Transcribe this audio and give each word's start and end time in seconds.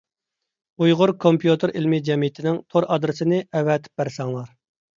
ئۇيغۇر 0.85 1.13
كومپيۇتېر 1.25 1.75
ئىلمى 1.81 2.01
جەمئىيىتىنىڭ 2.09 2.59
تور 2.73 2.89
ئادرېسىنى 2.97 3.45
ئەۋەتىپ 3.49 4.05
بەرسەڭلار. 4.05 4.53